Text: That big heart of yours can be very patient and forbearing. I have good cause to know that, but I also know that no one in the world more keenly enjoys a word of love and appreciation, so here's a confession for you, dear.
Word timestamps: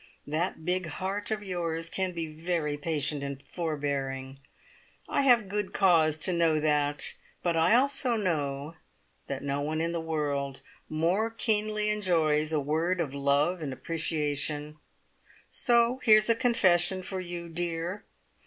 That 0.25 0.65
big 0.65 0.87
heart 0.87 1.29
of 1.29 1.43
yours 1.43 1.87
can 1.87 2.11
be 2.11 2.25
very 2.25 2.75
patient 2.75 3.21
and 3.21 3.39
forbearing. 3.43 4.39
I 5.07 5.21
have 5.21 5.47
good 5.47 5.73
cause 5.73 6.17
to 6.25 6.33
know 6.33 6.59
that, 6.59 7.13
but 7.43 7.55
I 7.55 7.75
also 7.75 8.15
know 8.15 8.73
that 9.27 9.43
no 9.43 9.61
one 9.61 9.79
in 9.79 9.91
the 9.91 10.01
world 10.01 10.61
more 10.89 11.29
keenly 11.29 11.91
enjoys 11.91 12.51
a 12.51 12.59
word 12.59 12.99
of 12.99 13.13
love 13.13 13.61
and 13.61 13.71
appreciation, 13.71 14.79
so 15.51 15.99
here's 16.01 16.31
a 16.31 16.35
confession 16.35 17.03
for 17.03 17.19
you, 17.19 17.47
dear. 17.47 18.03